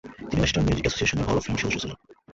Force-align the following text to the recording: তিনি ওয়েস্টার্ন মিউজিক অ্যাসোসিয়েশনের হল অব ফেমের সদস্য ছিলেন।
তিনি 0.29 0.39
ওয়েস্টার্ন 0.41 0.65
মিউজিক 0.67 0.85
অ্যাসোসিয়েশনের 0.87 1.25
হল 1.27 1.37
অব 1.39 1.43
ফেমের 1.45 1.61
সদস্য 1.63 1.79
ছিলেন। 1.83 1.97